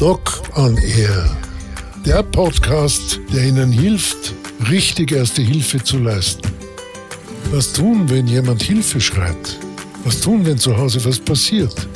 [0.00, 1.36] Doc on Air.
[2.06, 4.32] Der Podcast, der Ihnen hilft,
[4.70, 6.48] richtig erste Hilfe zu leisten.
[7.50, 9.58] Was tun, wenn jemand Hilfe schreit?
[10.04, 11.86] Was tun, wenn zu Hause was passiert?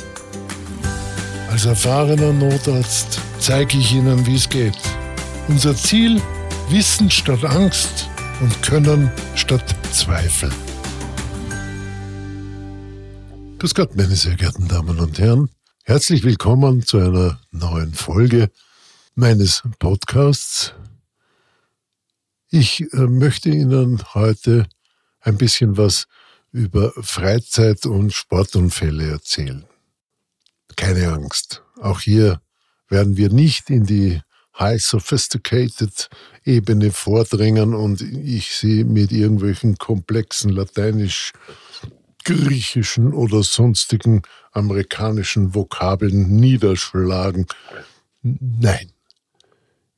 [1.49, 4.77] Als erfahrener Notarzt zeige ich Ihnen, wie es geht.
[5.47, 6.21] Unser Ziel,
[6.69, 8.07] Wissen statt Angst
[8.39, 10.51] und Können statt Zweifel.
[13.57, 15.49] Grüß Gott, meine sehr geehrten Damen und Herren.
[15.87, 18.49] Herzlich willkommen zu einer neuen Folge
[19.13, 20.73] meines Podcasts.
[22.49, 24.65] Ich äh, möchte Ihnen heute
[25.19, 26.07] ein bisschen was
[26.51, 29.63] über Freizeit- und Sportunfälle erzählen.
[30.75, 32.41] Keine Angst, auch hier
[32.89, 34.19] werden wir nicht in die
[34.57, 36.09] high sophisticated
[36.43, 41.31] Ebene vordringen und ich sie mit irgendwelchen komplexen lateinisch
[42.25, 47.45] griechischen oder sonstigen amerikanischen Vokabeln niederschlagen.
[48.21, 48.91] Nein.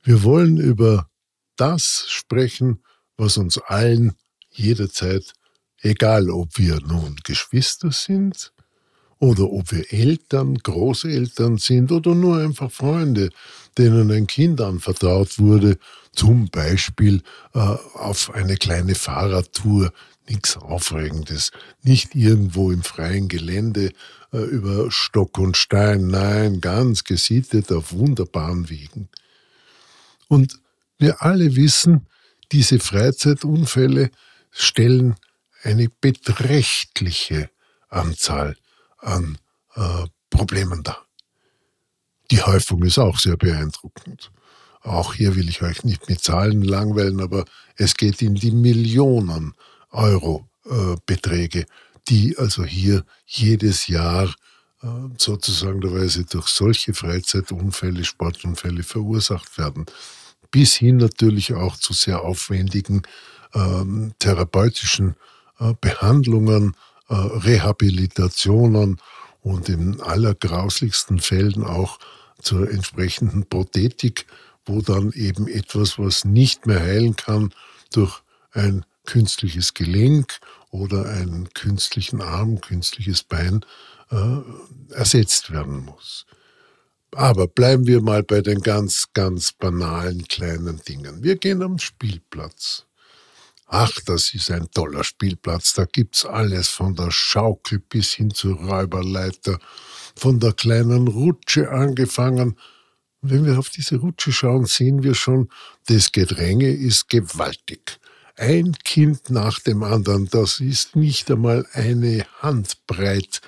[0.04, 1.08] Wir wollen über
[1.56, 2.82] das sprechen,
[3.16, 4.14] was uns allen
[4.50, 5.32] jederzeit,
[5.80, 8.52] egal ob wir nun Geschwister sind
[9.18, 13.30] oder ob wir Eltern, Großeltern sind oder nur einfach Freunde,
[13.76, 15.78] denen ein Kind anvertraut wurde,
[16.12, 17.22] zum Beispiel
[17.54, 19.92] äh, auf eine kleine Fahrradtour
[20.28, 21.50] nichts Aufregendes,
[21.82, 23.92] nicht irgendwo im freien Gelände
[24.32, 29.08] äh, über Stock und Stein, nein, ganz gesittet auf wunderbaren Wegen.
[30.28, 30.58] Und
[30.98, 32.06] wir alle wissen,
[32.52, 34.10] diese Freizeitunfälle
[34.50, 35.16] stellen
[35.62, 37.50] eine beträchtliche
[37.88, 38.56] Anzahl
[38.98, 39.38] an
[39.74, 41.06] äh, Problemen dar.
[42.30, 44.30] Die Häufung ist auch sehr beeindruckend.
[44.82, 47.44] Auch hier will ich euch nicht mit Zahlen langweilen, aber
[47.76, 49.54] es geht in die Millionen
[49.90, 51.66] Euro-Beträge,
[52.08, 54.34] die also hier jedes Jahr
[54.82, 54.86] äh,
[55.18, 59.86] sozusagen durch solche Freizeitunfälle, Sportunfälle verursacht werden.
[60.50, 63.02] Bis hin natürlich auch zu sehr aufwendigen
[63.54, 65.16] ähm, therapeutischen
[65.58, 66.74] äh, Behandlungen,
[67.08, 68.98] äh, Rehabilitationen
[69.40, 71.98] und in allergrauslichsten Fällen auch
[72.40, 74.26] zur entsprechenden Prothetik,
[74.64, 77.52] wo dann eben etwas, was nicht mehr heilen kann,
[77.92, 78.20] durch
[78.52, 80.38] ein künstliches Gelenk
[80.70, 83.64] oder einen künstlichen Arm, künstliches Bein
[84.10, 84.36] äh,
[84.92, 86.26] ersetzt werden muss.
[87.12, 91.22] Aber bleiben wir mal bei den ganz, ganz banalen kleinen Dingen.
[91.22, 92.84] Wir gehen am Spielplatz.
[93.66, 95.72] Ach, das ist ein toller Spielplatz.
[95.72, 99.58] Da gibt's alles von der Schaukel bis hin zur Räuberleiter,
[100.16, 102.58] von der kleinen Rutsche angefangen.
[103.22, 105.48] Wenn wir auf diese Rutsche schauen, sehen wir schon,
[105.86, 107.98] das Gedränge ist gewaltig
[108.38, 110.28] ein Kind nach dem anderen.
[110.30, 113.40] Das ist nicht einmal eine Handbreit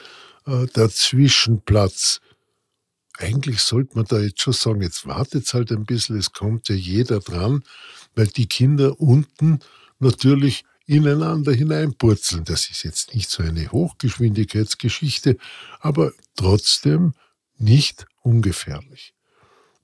[0.46, 2.20] äh, der Zwischenplatz.
[3.16, 6.74] Eigentlich sollte man da jetzt schon sagen, jetzt wartet halt ein bisschen, es kommt ja
[6.74, 7.62] jeder dran,
[8.14, 9.60] weil die Kinder unten
[9.98, 12.44] natürlich ineinander hineinpurzeln.
[12.44, 15.36] Das ist jetzt nicht so eine Hochgeschwindigkeitsgeschichte,
[15.78, 17.12] aber trotzdem
[17.58, 19.14] nicht ungefährlich.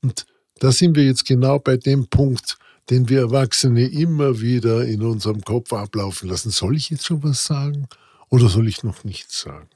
[0.02, 0.26] Und
[0.58, 2.58] da sind wir jetzt genau bei dem Punkt,
[2.90, 6.50] den wir Erwachsene immer wieder in unserem Kopf ablaufen lassen.
[6.50, 7.88] Soll ich jetzt schon was sagen
[8.28, 9.68] oder soll ich noch nichts sagen?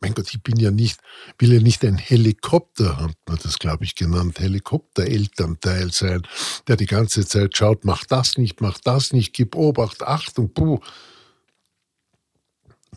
[0.00, 0.98] Mein Gott, ich bin ja nicht,
[1.38, 6.22] will ja nicht ein Helikopter, hat man das, glaube ich, genannt, Helikopter-Elternteil sein,
[6.66, 10.80] der die ganze Zeit schaut, mach das nicht, mach das nicht, gib Obacht, Achtung, puh.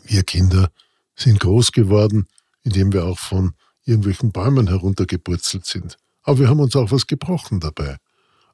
[0.02, 0.72] Wir Kinder
[1.14, 2.26] sind groß geworden,
[2.64, 5.96] indem wir auch von irgendwelchen Bäumen heruntergepurzelt sind.
[6.24, 7.98] Aber wir haben uns auch was gebrochen dabei.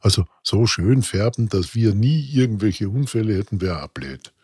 [0.02, 4.34] Also so schön färben, dass wir nie irgendwelche Unfälle hätten, wäre ablehnt.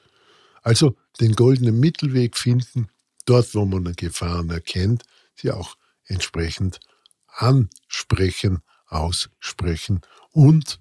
[0.63, 2.89] Also den goldenen Mittelweg finden,
[3.27, 5.03] dort wo man Gefahren erkennt,
[5.35, 5.77] sie auch
[6.07, 6.79] entsprechend
[7.27, 10.81] ansprechen, aussprechen und,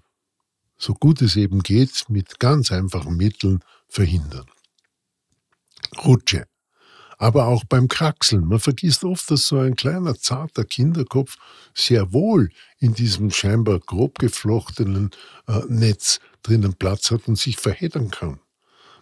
[0.77, 4.45] so gut es eben geht, mit ganz einfachen Mitteln verhindern.
[6.05, 6.45] Rutsche
[7.17, 8.45] aber auch beim Kraxeln.
[8.45, 11.36] Man vergisst oft, dass so ein kleiner, zarter Kinderkopf
[11.74, 12.50] sehr wohl
[12.80, 15.12] in diesem scheinbar grob geflochtenen
[15.47, 18.39] äh, Netz drinnen Platz hat und sich verheddern kann.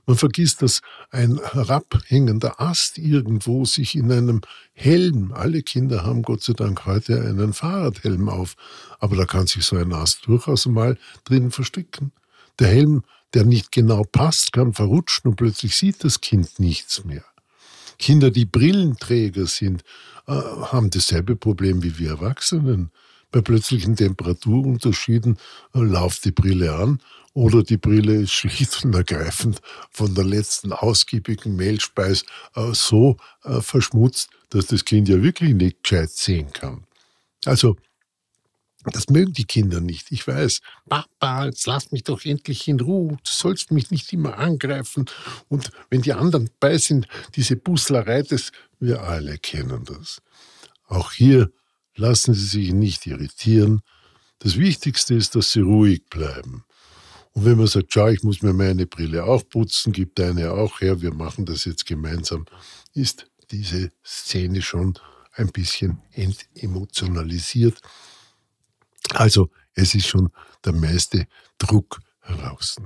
[0.07, 4.41] Man vergisst, dass ein herabhängender Ast irgendwo sich in einem
[4.73, 8.55] Helm, alle Kinder haben Gott sei Dank heute einen Fahrradhelm auf,
[8.99, 12.11] aber da kann sich so ein Ast durchaus mal drinnen verstricken.
[12.59, 13.03] Der Helm,
[13.33, 17.25] der nicht genau passt, kann verrutschen und plötzlich sieht das Kind nichts mehr.
[17.97, 19.83] Kinder, die Brillenträger sind,
[20.27, 22.91] äh, haben dasselbe Problem wie wir Erwachsenen.
[23.31, 25.37] Bei plötzlichen Temperaturunterschieden
[25.73, 26.99] äh, lauft die Brille an
[27.33, 29.61] oder die Brille ist schlicht und ergreifend
[29.91, 32.23] von der letzten ausgiebigen Mehlspeis
[32.55, 36.85] äh, so verschmutzt, dass das Kind ja wirklich nicht gescheit sehen kann.
[37.45, 37.75] Also
[38.91, 40.11] Das mögen die Kinder nicht.
[40.11, 43.13] Ich weiß, Papa, jetzt lass mich doch endlich in Ruhe.
[43.13, 45.05] Du sollst mich nicht immer angreifen.
[45.49, 50.21] Und wenn die anderen bei sind, diese Buslerei, das, wir alle kennen das.
[50.87, 51.51] Auch hier
[51.95, 53.81] lassen Sie sich nicht irritieren.
[54.39, 56.63] Das Wichtigste ist, dass Sie ruhig bleiben.
[57.33, 60.79] Und wenn man sagt, schau, ich muss mir meine Brille auch putzen, gib deine auch
[60.79, 62.45] her, wir machen das jetzt gemeinsam,
[62.93, 64.97] ist diese Szene schon
[65.33, 67.81] ein bisschen entemotionalisiert.
[69.13, 70.31] Also es ist schon
[70.63, 72.77] der meiste Druck heraus.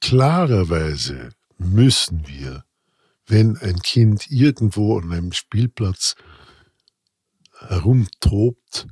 [0.00, 2.64] Klarerweise müssen wir,
[3.26, 6.16] wenn ein Kind irgendwo an einem Spielplatz
[7.68, 8.88] herumtobt,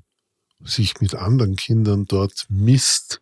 [0.61, 3.21] sich mit anderen Kindern dort misst,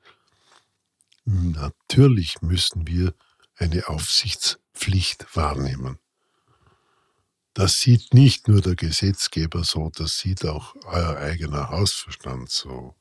[1.24, 3.14] natürlich müssen wir
[3.56, 5.98] eine Aufsichtspflicht wahrnehmen.
[7.58, 12.94] Das sieht nicht nur der Gesetzgeber so, das sieht auch euer eigener Hausverstand so.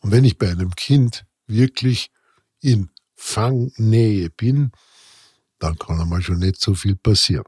[0.00, 2.12] Und wenn ich bei einem Kind wirklich
[2.60, 4.70] in Fangnähe bin,
[5.58, 7.42] dann kann einmal schon nicht so viel passieren.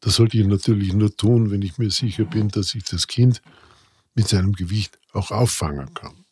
[0.00, 3.40] Das sollte ich natürlich nur tun, wenn ich mir sicher bin, dass ich das Kind
[4.14, 6.26] mit seinem Gewicht auch auffangen kann.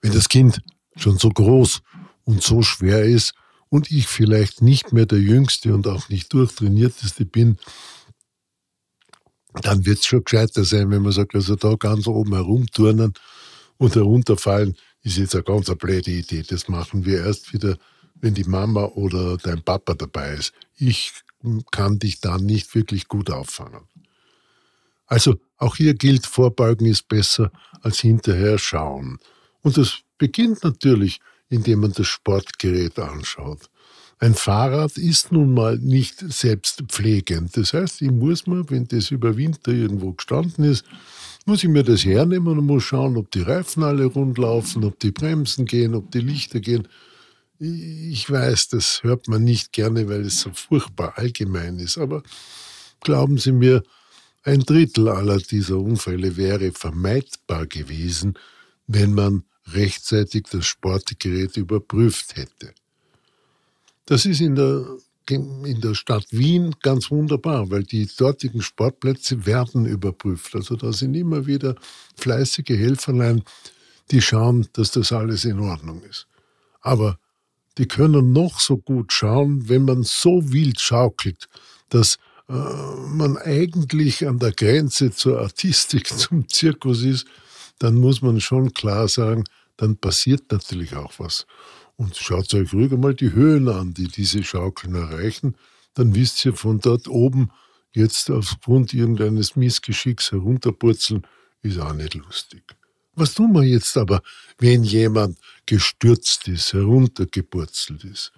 [0.00, 0.62] Wenn das Kind
[0.96, 1.82] schon so groß
[2.24, 3.34] und so schwer ist,
[3.70, 7.58] und ich vielleicht nicht mehr der Jüngste und auch nicht durchtrainierteste bin,
[9.62, 13.14] dann wird es schon gescheiter sein, wenn man sagt, also da ganz oben herumturnen
[13.76, 16.42] und herunterfallen, ist jetzt eine ganz blöde Idee.
[16.42, 17.78] Das machen wir erst wieder,
[18.14, 20.52] wenn die Mama oder dein Papa dabei ist.
[20.76, 21.12] Ich
[21.70, 23.82] kann dich da nicht wirklich gut auffangen.
[25.06, 27.50] Also auch hier gilt, Vorbeugen ist besser
[27.80, 29.18] als hinterher schauen.
[29.62, 33.70] Und das beginnt natürlich indem man das Sportgerät anschaut.
[34.20, 37.56] Ein Fahrrad ist nun mal nicht selbstpflegend.
[37.56, 40.84] Das heißt, ich muss mir, wenn das über Winter irgendwo gestanden ist,
[41.46, 44.98] muss ich mir das hernehmen und muss schauen, ob die Reifen alle rund laufen, ob
[44.98, 46.88] die Bremsen gehen, ob die Lichter gehen.
[47.60, 51.96] Ich weiß, das hört man nicht gerne, weil es so furchtbar allgemein ist.
[51.96, 52.22] Aber
[53.00, 53.82] glauben Sie mir,
[54.42, 58.34] ein Drittel aller dieser Unfälle wäre vermeidbar gewesen,
[58.86, 62.72] wenn man rechtzeitig das Sportgerät überprüft hätte.
[64.06, 64.86] Das ist in der,
[65.28, 70.54] in der Stadt Wien ganz wunderbar, weil die dortigen Sportplätze werden überprüft.
[70.54, 71.76] Also da sind immer wieder
[72.16, 73.42] fleißige Helferlein,
[74.10, 76.26] die schauen, dass das alles in Ordnung ist.
[76.80, 77.18] Aber
[77.76, 81.48] die können noch so gut schauen, wenn man so wild schaukelt,
[81.90, 82.16] dass
[82.48, 87.26] äh, man eigentlich an der Grenze zur Artistik, zum Zirkus ist,
[87.78, 89.44] dann muss man schon klar sagen,
[89.78, 91.46] dann passiert natürlich auch was.
[91.96, 95.56] Und schaut euch ruhig einmal die Höhen an, die diese Schaukeln erreichen.
[95.94, 97.50] Dann wisst ihr von dort oben
[97.92, 101.26] jetzt aufgrund irgendeines Missgeschicks herunterpurzeln,
[101.62, 102.62] ist auch nicht lustig.
[103.14, 104.22] Was tun wir jetzt aber,
[104.58, 108.32] wenn jemand gestürzt ist, heruntergepurzelt ist?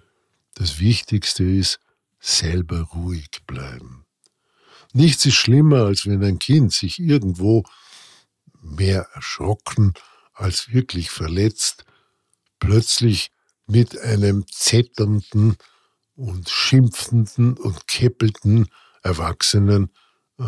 [0.55, 1.79] Das Wichtigste ist,
[2.19, 4.05] selber ruhig bleiben.
[4.93, 7.63] Nichts ist schlimmer, als wenn ein Kind sich irgendwo
[8.61, 9.93] mehr erschrocken
[10.41, 11.85] als wirklich verletzt,
[12.59, 13.31] plötzlich
[13.67, 15.55] mit einem zetternden
[16.15, 18.67] und schimpfenden und keppelnden
[19.03, 19.91] Erwachsenen
[20.39, 20.43] äh,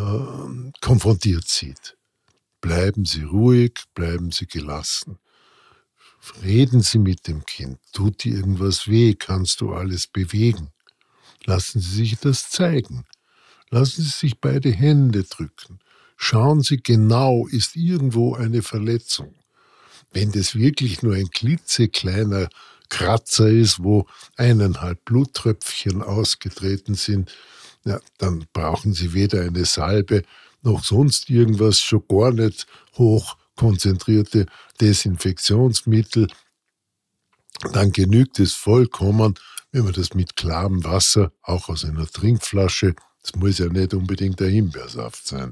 [0.82, 1.98] konfrontiert sieht.
[2.60, 5.20] Bleiben Sie ruhig, bleiben Sie gelassen.
[6.42, 7.80] Reden Sie mit dem Kind.
[7.92, 9.14] Tut dir irgendwas weh?
[9.14, 10.70] Kannst du alles bewegen?
[11.46, 13.06] Lassen Sie sich das zeigen.
[13.70, 15.80] Lassen Sie sich beide Hände drücken.
[16.16, 19.36] Schauen Sie genau, ist irgendwo eine Verletzung.
[20.14, 22.50] Wenn das wirklich nur ein klitzekleiner
[22.90, 24.06] Kratzer ist, wo
[24.38, 27.32] eineinhalb Bluttröpfchen ausgetreten sind,
[27.86, 30.24] ja, dann brauchen Sie weder eine Salbe
[30.62, 32.66] noch sonst irgendwas, schon gar nicht
[32.98, 34.46] hochkonzentrierte
[34.80, 36.28] Desinfektionsmittel.
[37.74, 39.36] Dann genügt es vollkommen,
[39.72, 44.40] wenn man das mit klarem Wasser, auch aus einer Trinkflasche, das muss ja nicht unbedingt
[44.40, 45.52] der Himbeersaft sein,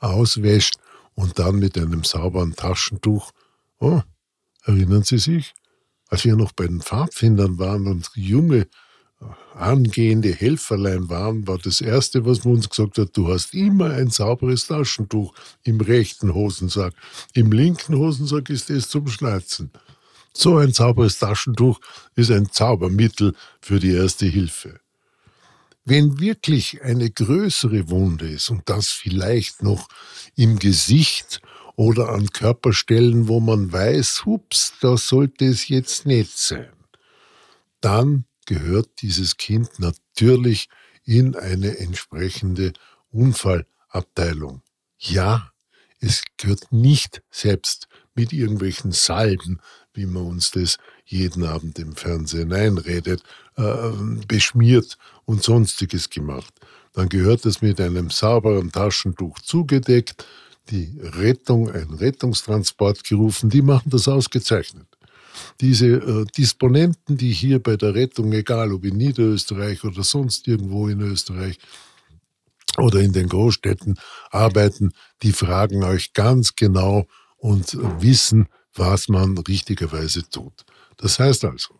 [0.00, 0.74] auswäscht
[1.14, 3.32] und dann mit einem sauberen Taschentuch
[3.78, 4.02] Oh,
[4.64, 5.54] erinnern Sie sich?
[6.08, 8.68] Als wir noch bei den Pfadfindern waren und junge,
[9.54, 14.10] angehende Helferlein waren, war das Erste, was man uns gesagt hat, du hast immer ein
[14.10, 16.94] sauberes Taschentuch im rechten Hosensack.
[17.32, 19.70] Im linken Hosensack ist es zum Schnalzen.
[20.34, 21.80] So ein sauberes Taschentuch
[22.14, 24.80] ist ein Zaubermittel für die erste Hilfe.
[25.86, 29.88] Wenn wirklich eine größere Wunde ist und das vielleicht noch
[30.34, 31.40] im Gesicht
[31.76, 36.72] oder an Körperstellen, wo man weiß, hups, da sollte es jetzt nicht sein,
[37.80, 40.68] dann gehört dieses Kind natürlich
[41.04, 42.72] in eine entsprechende
[43.10, 44.62] Unfallabteilung.
[44.98, 45.52] Ja,
[46.00, 49.60] es gehört nicht selbst mit irgendwelchen Salben,
[49.92, 53.22] wie man uns das jeden Abend im Fernsehen einredet,
[53.56, 53.90] äh,
[54.26, 56.52] beschmiert und sonstiges gemacht.
[56.92, 60.26] Dann gehört es mit einem sauberen Taschentuch zugedeckt,
[60.70, 64.86] die Rettung, ein Rettungstransport gerufen, die machen das ausgezeichnet.
[65.60, 70.88] Diese äh, Disponenten, die hier bei der Rettung, egal ob in Niederösterreich oder sonst irgendwo
[70.88, 71.58] in Österreich
[72.78, 73.98] oder in den Großstädten
[74.30, 74.92] arbeiten,
[75.22, 77.06] die fragen euch ganz genau
[77.36, 80.64] und wissen, was man richtigerweise tut.
[80.96, 81.74] Das heißt also,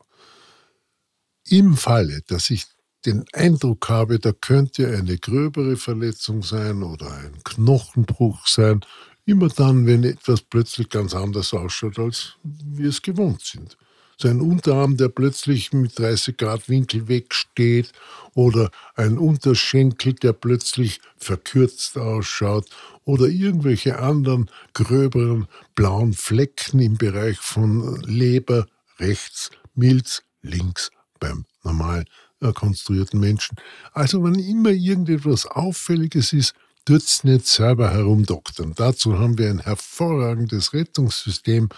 [1.48, 2.66] im Falle, dass ich
[3.06, 8.80] den Eindruck habe, da könnte eine gröbere Verletzung sein oder ein Knochenbruch sein,
[9.24, 13.76] immer dann, wenn etwas plötzlich ganz anders ausschaut, als wir es gewohnt sind.
[14.18, 17.92] So ein Unterarm, der plötzlich mit 30 Grad Winkel wegsteht
[18.34, 22.66] oder ein Unterschenkel, der plötzlich verkürzt ausschaut
[23.04, 28.66] oder irgendwelche anderen gröberen blauen Flecken im Bereich von Leber
[28.98, 32.04] rechts, Milz links beim normal
[32.40, 33.56] äh, konstruierten Menschen.
[33.92, 38.72] Also wenn immer irgendetwas Auffälliges ist, tut's nicht selber herumdoktern.
[38.74, 41.68] Dazu haben wir ein hervorragendes Rettungssystem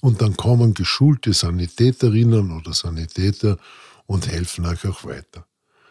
[0.00, 3.58] und dann kommen geschulte Sanitäterinnen oder Sanitäter
[4.06, 5.46] und helfen euch auch weiter.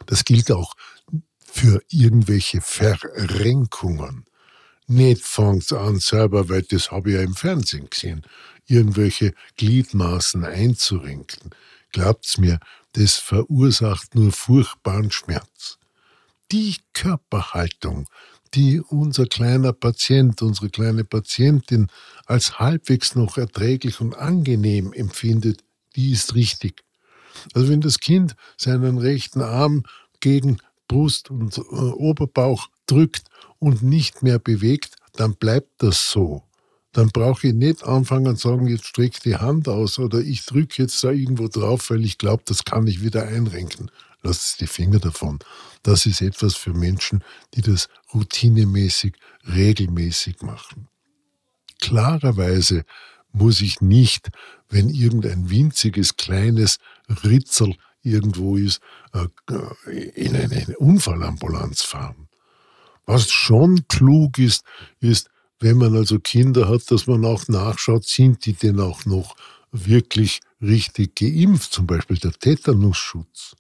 [0.06, 0.76] Das gilt auch
[1.40, 4.26] für irgendwelche Verrenkungen.
[4.88, 8.24] Nicht fangt an selber, weil das habe ich ja im Fernsehen gesehen,
[8.66, 11.52] irgendwelche Gliedmaßen einzurenken.
[11.92, 12.60] Glaubt's mir,
[12.94, 15.78] das verursacht nur furchtbaren Schmerz.
[16.52, 18.08] Die Körperhaltung,
[18.56, 21.88] die unser kleiner Patient, unsere kleine Patientin
[22.26, 25.64] als halbwegs noch erträglich und angenehm empfindet,
[25.96, 26.84] die ist richtig.
[27.54, 29.84] Also wenn das Kind seinen rechten Arm
[30.20, 33.28] gegen Brust und äh, Oberbauch drückt
[33.60, 36.44] und nicht mehr bewegt, dann bleibt das so
[36.92, 40.82] dann brauche ich nicht anfangen zu sagen, jetzt streck die Hand aus oder ich drücke
[40.82, 43.92] jetzt da irgendwo drauf, weil ich glaube, das kann ich wieder einrenken.
[44.22, 45.40] Lasst die Finger davon.
[45.84, 49.14] Das ist etwas für Menschen, die das routinemäßig,
[49.48, 50.88] regelmäßig machen.
[51.80, 52.84] Klarerweise
[53.32, 54.30] muss ich nicht,
[54.68, 56.80] wenn irgendein winziges, kleines
[57.24, 58.82] Ritzel irgendwo ist,
[59.14, 59.28] äh,
[60.16, 62.28] in eine Unfallambulanz fahren.
[63.06, 64.64] Was schon klug ist,
[65.00, 65.30] ist,
[65.60, 69.36] wenn man also Kinder hat, dass man auch nachschaut, sind die denn auch noch
[69.72, 73.56] wirklich richtig geimpft, zum Beispiel der Tetanusschutz.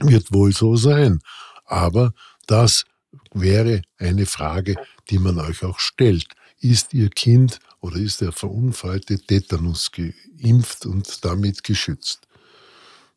[0.00, 1.20] Wird wohl so sein.
[1.64, 2.12] Aber
[2.46, 2.84] das
[3.32, 4.76] wäre eine Frage,
[5.10, 6.26] die man euch auch stellt.
[6.60, 12.26] Ist Ihr Kind oder ist der verunfallte Tetanus geimpft und damit geschützt?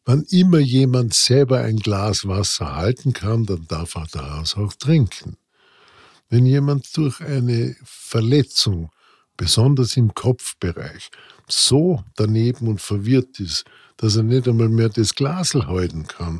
[0.05, 5.37] Wann immer jemand selber ein Glas Wasser halten kann, dann darf er daraus auch trinken.
[6.31, 8.89] Wenn jemand durch eine Verletzung,
[9.35, 11.09] besonders im Kopfbereich,
[11.49, 13.65] so daneben und verwirrt ist,
[13.97, 16.39] dass er nicht einmal mehr das Glasel halten kann.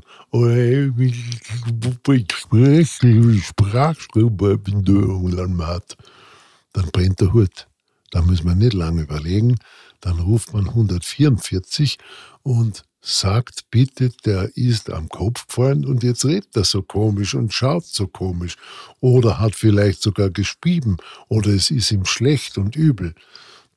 [6.72, 7.68] Dann brennt der Hut.
[8.12, 9.58] Da muss man nicht lange überlegen.
[10.00, 11.98] Dann ruft man 144
[12.44, 17.54] und sagt bitte, der ist am Kopf gefallen und jetzt redet er so komisch und
[17.54, 18.58] schaut so komisch
[19.00, 23.16] oder hat vielleicht sogar gespieben oder es ist ihm schlecht und übel.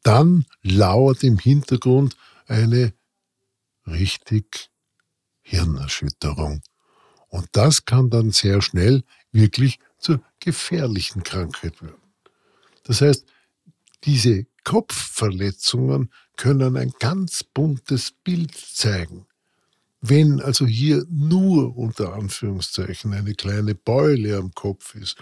[0.03, 2.17] Dann lauert im Hintergrund
[2.47, 2.93] eine
[3.87, 4.71] richtig
[5.41, 6.63] Hirnerschütterung.
[7.29, 9.03] Und das kann dann sehr schnell
[9.33, 12.13] wirklich zur gefährlichen Krankheit werden.
[12.85, 13.25] Das heißt,
[14.05, 19.27] diese Kopfverletzungen können ein ganz buntes Bild zeigen.
[20.01, 25.17] Wenn also hier nur unter Anführungszeichen eine kleine Beule am Kopf ist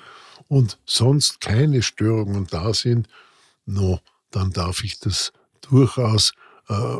[0.48, 3.08] und sonst keine Störungen da sind,
[3.64, 4.00] no,
[4.32, 6.32] dann darf ich das durchaus
[6.68, 6.96] äh,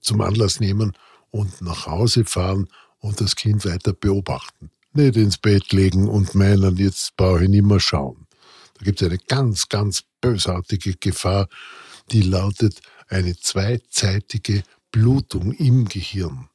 [0.00, 0.92] zum Anlass nehmen
[1.30, 4.70] und nach Hause fahren und das Kind weiter beobachten.
[4.92, 8.26] Nicht ins Bett legen und meinen, jetzt brauche ich nicht mehr schauen.
[8.78, 11.48] Da gibt es eine ganz, ganz bösartige Gefahr,
[12.10, 12.80] die lautet
[13.14, 16.48] eine zweizeitige Blutung im Gehirn.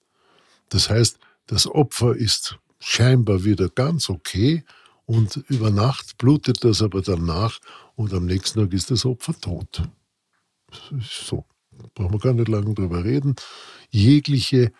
[0.67, 4.63] Das heißt, das Opfer ist scheinbar wieder ganz okay
[5.05, 7.59] und über Nacht blutet das aber danach
[7.95, 9.83] und am nächsten Tag ist das Opfer tot.
[10.67, 11.45] Das ist so.
[11.95, 13.35] Brauchen wir gar nicht lange drüber reden.
[13.89, 14.73] Jegliche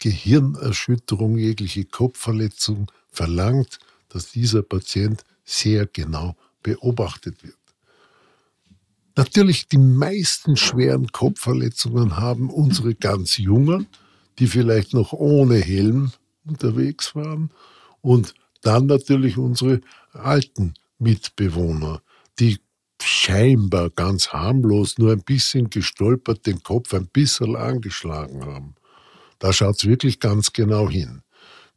[0.00, 3.78] Gehirnerschütterung, jegliche Kopfverletzung verlangt,
[4.10, 7.61] dass dieser Patient sehr genau beobachtet wird.
[9.14, 13.86] Natürlich, die meisten schweren Kopfverletzungen haben unsere ganz Jungen,
[14.38, 16.12] die vielleicht noch ohne Helm
[16.46, 17.50] unterwegs waren.
[18.00, 19.80] Und dann natürlich unsere
[20.12, 22.00] alten Mitbewohner,
[22.38, 22.58] die
[23.02, 28.74] scheinbar ganz harmlos nur ein bisschen gestolpert, den Kopf ein bisschen angeschlagen haben.
[29.38, 31.22] Da schaut es wirklich ganz genau hin.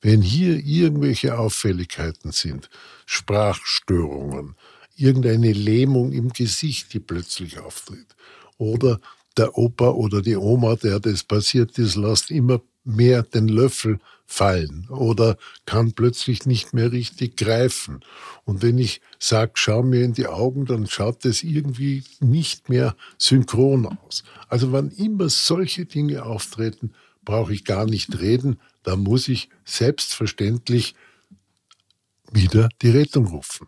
[0.01, 2.69] Wenn hier irgendwelche Auffälligkeiten sind,
[3.07, 4.55] Sprachstörungen,
[4.95, 8.15] irgendeine Lähmung im Gesicht, die plötzlich auftritt,
[8.57, 8.99] oder
[9.37, 14.87] der Opa oder die Oma, der das passiert ist, lässt immer mehr den Löffel fallen
[14.89, 17.99] oder kann plötzlich nicht mehr richtig greifen.
[18.43, 22.95] Und wenn ich sage, schau mir in die Augen, dann schaut das irgendwie nicht mehr
[23.17, 24.23] synchron aus.
[24.47, 30.95] Also wann immer solche Dinge auftreten, brauche ich gar nicht reden, da muss ich selbstverständlich
[32.31, 33.67] wieder die Rettung rufen.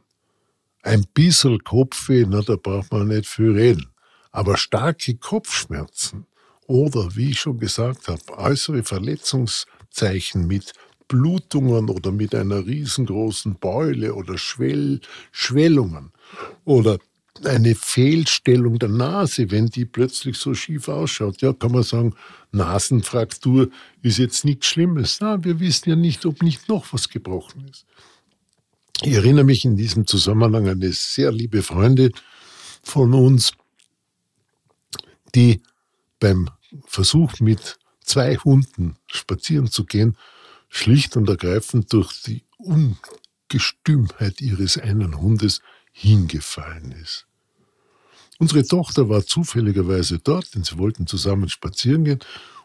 [0.88, 3.88] Ein bisschen Kopfweh, na, da braucht man nicht viel reden.
[4.32, 6.26] Aber starke Kopfschmerzen
[6.66, 10.72] oder, wie ich schon gesagt habe, äußere Verletzungszeichen mit
[11.10, 15.02] Blutungen oder mit einer riesengroßen Beule oder Schwell
[15.34, 16.14] Schwellungen
[16.64, 17.00] oder
[17.44, 21.42] eine Fehlstellung der Nase, wenn die plötzlich so schief ausschaut.
[21.42, 22.16] Ja, kann man sagen,
[22.54, 23.68] Nasenfraktur
[24.04, 25.18] ist jetzt nichts Schlimmes.
[25.20, 27.86] Na, wir wissen ja nicht, ob nicht noch was gebrochen ist.
[29.04, 32.14] Ich erinnere mich in diesem Zusammenhang an eine sehr liebe Freundin
[32.82, 33.52] von uns,
[35.36, 35.62] die
[36.20, 36.50] beim
[36.86, 40.18] Versuch mit zwei Hunden spazieren zu gehen,
[40.70, 45.62] schlicht und ergreifend durch die Ungestümheit ihres einen Hundes
[45.92, 47.28] hingefallen ist.
[48.40, 52.20] Unsere Tochter war zufälligerweise dort, denn sie wollten zusammen spazieren gehen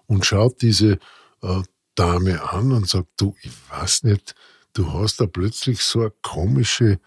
[0.06, 0.98] und schaut diese
[1.42, 1.62] äh,
[1.94, 4.34] Dame an und sagt, du, ich weiß nicht,
[4.72, 6.98] du hast da plötzlich so eine komische,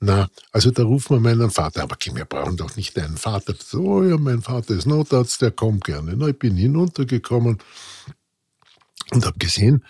[0.00, 3.54] na, also da rufen wir meinen Vater, aber wir brauchen doch nicht deinen Vater.
[3.58, 6.14] So, oh ja, mein Vater ist Notarzt, der kommt gerne.
[6.16, 7.58] Na, ich bin hinuntergekommen
[9.12, 9.84] und habe gesehen,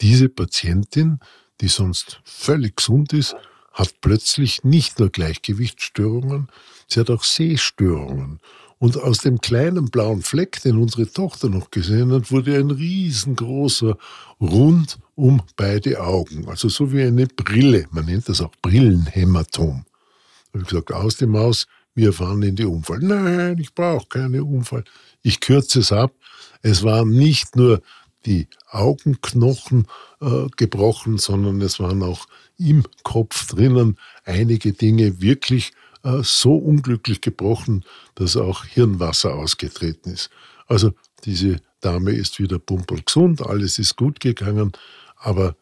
[0.00, 1.20] diese Patientin,
[1.60, 3.36] die sonst völlig gesund ist,
[3.72, 6.48] hat plötzlich nicht nur Gleichgewichtsstörungen,
[6.88, 8.40] sie hat auch Sehstörungen.
[8.80, 13.98] Und aus dem kleinen blauen Fleck, den unsere Tochter noch gesehen hat, wurde ein riesengroßer
[14.40, 16.48] rund um beide Augen.
[16.48, 17.86] Also so wie eine Brille.
[17.90, 19.84] Man nennt das auch Brillenhämatom.
[19.84, 23.00] Da habe ich gesagt, aus dem Maus, wir fahren in die Unfall.
[23.00, 24.84] Nein, ich brauche keine Unfall.
[25.22, 26.14] Ich kürze es ab.
[26.62, 27.82] Es waren nicht nur
[28.24, 29.88] die Augenknochen
[30.22, 37.84] äh, gebrochen, sondern es waren auch im Kopf drinnen einige Dinge wirklich so unglücklich gebrochen,
[38.14, 40.30] dass auch Hirnwasser ausgetreten ist.
[40.66, 40.92] Also
[41.24, 44.72] diese Dame ist wieder pumpergesund, alles ist gut gegangen,
[45.16, 45.56] aber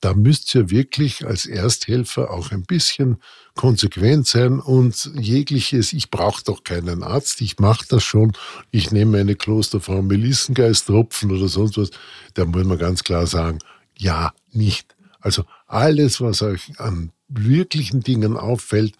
[0.00, 3.18] da müsst ihr wirklich als Ersthelfer auch ein bisschen
[3.54, 8.32] konsequent sein und jegliches, ich brauche doch keinen Arzt, ich mache das schon,
[8.70, 11.90] ich nehme eine Klosterfrau Melissengeist-Tropfen oder sonst was,
[12.34, 13.58] da muss man ganz klar sagen,
[13.98, 14.96] ja, nicht.
[15.20, 18.94] Also alles, was euch an wirklichen Dingen auffällt,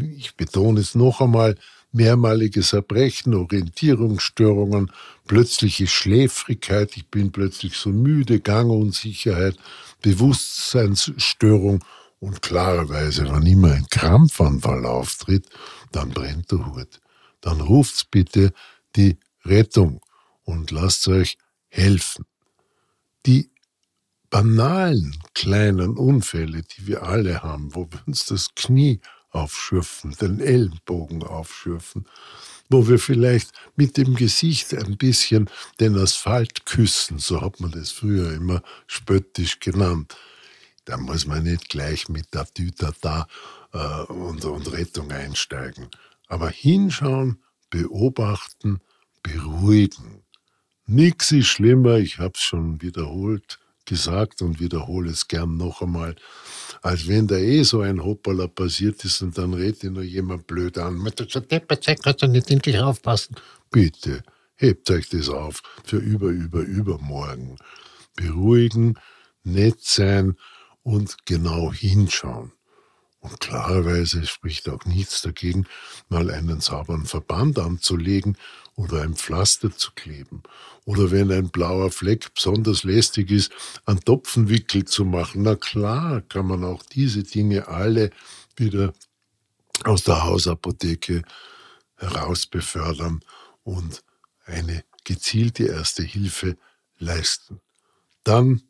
[0.00, 1.56] ich betone es noch einmal,
[1.92, 4.90] mehrmaliges Erbrechen, Orientierungsstörungen,
[5.26, 9.56] plötzliche Schläfrigkeit, ich bin plötzlich so müde, Gangunsicherheit,
[10.00, 11.84] Bewusstseinsstörung
[12.18, 15.46] und klarerweise, wenn immer ein Krampfanfall auftritt,
[15.92, 17.00] dann brennt der Hut.
[17.40, 18.52] Dann ruft's bitte
[18.96, 20.00] die Rettung
[20.44, 21.36] und lasst euch
[21.68, 22.24] helfen.
[23.26, 23.50] Die
[24.30, 29.00] banalen kleinen Unfälle, die wir alle haben, wo wir uns das Knie
[29.32, 32.06] aufschürfen, den Ellenbogen aufschürfen,
[32.68, 37.90] wo wir vielleicht mit dem Gesicht ein bisschen den Asphalt küssen, so hat man das
[37.90, 40.16] früher immer spöttisch genannt.
[40.84, 43.26] Da muss man nicht gleich mit der Tüter da
[43.72, 45.88] äh, und, und Rettung einsteigen.
[46.28, 48.80] Aber hinschauen, beobachten,
[49.22, 50.22] beruhigen.
[50.86, 53.60] Nix ist schlimmer, ich habe es schon wiederholt
[53.92, 56.16] gesagt und wiederhole es gern noch einmal
[56.82, 60.76] als wenn da eh so ein Hoppala passiert ist und dann redet nur jemand blöd
[60.78, 61.02] an.
[61.16, 63.36] Kannst du nicht endlich aufpassen.
[63.70, 64.22] Bitte,
[64.56, 67.56] hebt euch das auf für über, über, übermorgen.
[68.16, 68.98] Beruhigen,
[69.44, 70.36] nett sein
[70.82, 72.52] und genau hinschauen.
[73.22, 75.66] Und klarerweise spricht auch nichts dagegen,
[76.08, 78.36] mal einen sauberen Verband anzulegen
[78.74, 80.42] oder ein Pflaster zu kleben.
[80.86, 83.52] Oder wenn ein blauer Fleck besonders lästig ist,
[83.86, 85.42] einen Topfenwickel zu machen.
[85.42, 88.10] Na klar, kann man auch diese Dinge alle
[88.56, 88.92] wieder
[89.84, 91.22] aus der Hausapotheke
[91.94, 93.20] heraus befördern
[93.62, 94.02] und
[94.46, 96.56] eine gezielte erste Hilfe
[96.98, 97.60] leisten.
[98.24, 98.62] Dann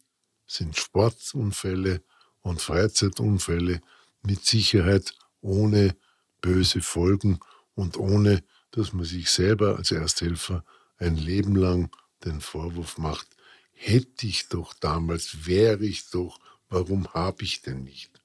[0.46, 2.02] sind Sportunfälle
[2.42, 3.80] und Freizeitunfälle
[4.22, 5.96] mit Sicherheit ohne
[6.40, 7.40] böse Folgen
[7.74, 10.64] und ohne, dass man sich selber als Ersthelfer
[10.98, 13.28] ein Leben lang den Vorwurf macht,
[13.72, 18.22] hätte ich doch damals, wäre ich doch, warum habe ich denn nicht?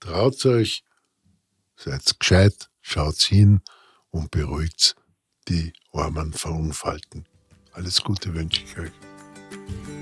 [0.00, 0.84] Traut euch,
[1.76, 3.60] seid gescheit schaut's hin
[4.10, 4.96] und beruhigt
[5.48, 7.26] die armen Verunfallten.
[7.72, 10.01] Alles Gute wünsche ich euch.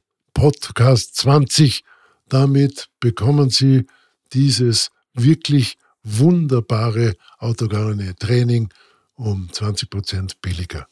[0.33, 1.83] Podcast 20.
[2.27, 3.85] Damit bekommen Sie
[4.33, 8.69] dieses wirklich wunderbare autogene Training
[9.13, 10.87] um 20% billiger.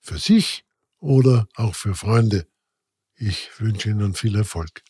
[0.00, 0.64] Für sich
[0.98, 2.46] oder auch für Freunde.
[3.16, 4.82] Ich wünsche Ihnen viel Erfolg.